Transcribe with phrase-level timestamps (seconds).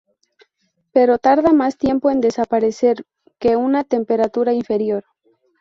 [0.93, 3.05] Pero tarda más tiempo en desaparecer
[3.37, 5.05] que a una temperatura inferior.